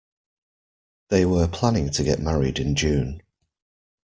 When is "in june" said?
2.57-3.21